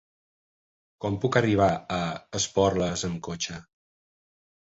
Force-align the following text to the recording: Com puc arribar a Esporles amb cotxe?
Com 1.03 1.17
puc 1.25 1.35
arribar 1.41 1.67
a 1.97 2.01
Esporles 2.39 3.05
amb 3.11 3.19
cotxe? 3.29 3.59